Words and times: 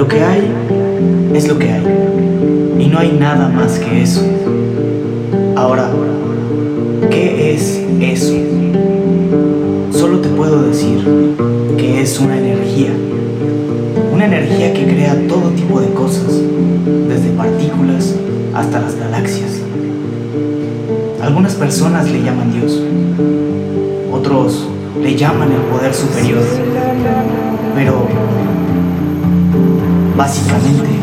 Lo 0.00 0.08
que 0.08 0.24
hay 0.24 0.50
es 1.34 1.46
lo 1.46 1.58
que 1.58 1.70
hay. 1.70 1.84
Y 2.78 2.86
no 2.86 2.98
hay 2.98 3.12
nada 3.20 3.50
más 3.50 3.78
que 3.78 4.00
eso. 4.00 4.22
Ahora, 5.54 5.90
¿qué 7.10 7.52
es 7.52 7.82
eso? 8.00 8.32
Solo 9.92 10.20
te 10.20 10.30
puedo 10.30 10.62
decir 10.62 11.06
que 11.76 12.00
es 12.00 12.18
una 12.18 12.38
energía. 12.38 12.92
Una 14.10 14.24
energía 14.24 14.72
que 14.72 14.84
crea 14.84 15.14
todo 15.28 15.50
tipo 15.50 15.78
de 15.82 15.90
cosas, 15.90 16.32
desde 17.06 17.36
partículas 17.36 18.14
hasta 18.54 18.80
las 18.80 18.96
galaxias. 18.96 19.60
Algunas 21.20 21.52
personas 21.56 22.10
le 22.10 22.22
llaman 22.22 22.54
Dios, 22.54 22.82
otros 24.10 24.66
le 24.98 25.14
llaman 25.14 25.50
el 25.52 25.60
poder 25.70 25.92
superior, 25.92 26.42
pero 27.74 28.06
básicamente 30.20 31.00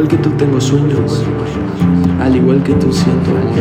igual 0.00 0.08
que 0.16 0.16
tú 0.16 0.30
tengo 0.30 0.58
sueños, 0.58 1.22
al 2.22 2.34
igual 2.34 2.62
que 2.62 2.72
tú 2.72 2.90
siento 2.90 3.32
amor. 3.32 3.52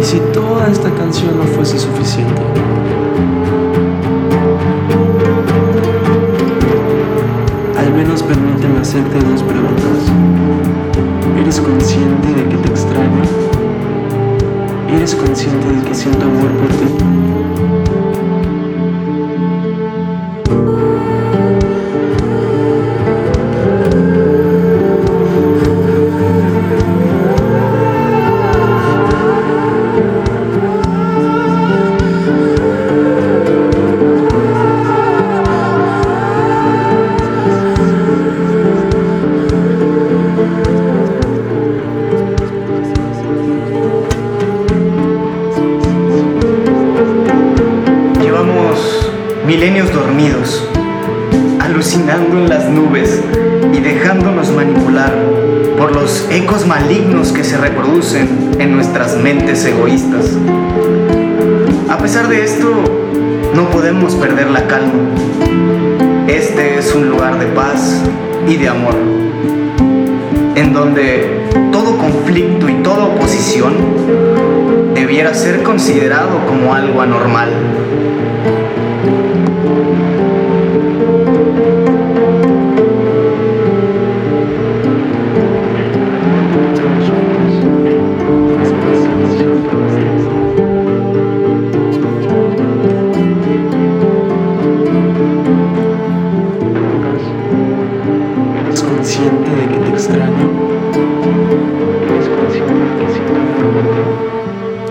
Y 0.00 0.04
si 0.04 0.20
toda 0.32 0.68
esta 0.68 0.90
canción 0.90 1.36
no 1.36 1.42
fuese 1.42 1.76
suficiente, 1.76 2.40
al 7.76 7.92
menos 7.94 8.22
permíteme 8.22 8.78
hacerte 8.80 9.18
dos 9.28 9.42
preguntas. 9.42 10.12
¿Eres 11.40 11.60
consciente 11.60 12.28
de 12.28 12.44
que 12.48 12.56
te 12.58 12.68
extraño? 12.68 13.22
¿Eres 14.94 15.16
consciente 15.16 15.66
de 15.66 15.82
que 15.82 15.94
siento 15.94 16.24
amor 16.24 16.50
por 16.52 16.68
ti? 16.68 17.17
Llevamos 48.38 49.10
milenios 49.44 49.92
dormidos, 49.92 50.64
alucinando 51.58 52.38
en 52.38 52.48
las 52.48 52.66
nubes 52.68 53.20
y 53.74 53.80
dejándonos 53.80 54.52
manipular 54.52 55.12
por 55.76 55.92
los 55.92 56.24
ecos 56.30 56.64
malignos 56.64 57.32
que 57.32 57.42
se 57.42 57.58
reproducen 57.58 58.52
en 58.60 58.76
nuestras 58.76 59.16
mentes 59.16 59.64
egoístas. 59.64 60.36
A 61.88 61.98
pesar 61.98 62.28
de 62.28 62.44
esto, 62.44 62.68
no 63.56 63.70
podemos 63.70 64.14
perder 64.14 64.50
la 64.50 64.68
calma. 64.68 64.92
Este 66.28 66.78
es 66.78 66.94
un 66.94 67.10
lugar 67.10 67.40
de 67.40 67.46
paz 67.46 68.00
y 68.46 68.54
de 68.54 68.68
amor, 68.68 68.94
en 70.54 70.72
donde 70.72 71.48
todo 71.72 71.98
conflicto 71.98 72.68
y 72.68 72.74
toda 72.84 73.06
oposición 73.06 73.74
debiera 75.18 75.36
ser 75.36 75.64
considerado 75.64 76.46
como 76.46 76.72
algo 76.72 77.00
anormal. 77.02 77.50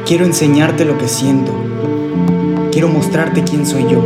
Quiero 0.07 0.23
enseñarte 0.23 0.85
lo 0.85 0.97
que 0.97 1.09
siento. 1.09 1.51
Quiero 2.72 2.88
mostrarte 2.88 3.44
quién 3.44 3.66
soy 3.66 3.88
yo. 3.90 4.06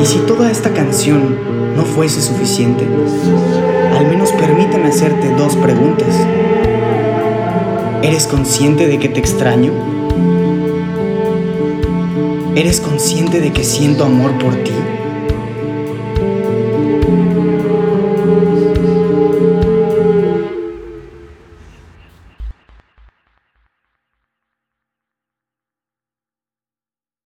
Y 0.00 0.06
si 0.06 0.16
toda 0.20 0.50
esta 0.50 0.72
canción 0.72 1.36
no 1.76 1.82
fuese 1.82 2.22
suficiente, 2.22 2.86
al 3.98 4.06
menos 4.06 4.32
permíteme 4.32 4.88
hacerte 4.88 5.28
dos 5.34 5.56
preguntas. 5.56 6.08
¿Eres 8.02 8.26
consciente 8.26 8.86
de 8.86 8.98
que 8.98 9.10
te 9.10 9.20
extraño? 9.20 9.72
¿Eres 12.56 12.80
consciente 12.80 13.42
de 13.42 13.52
que 13.52 13.62
siento 13.62 14.04
amor 14.04 14.38
por 14.38 14.54
ti? 14.54 14.72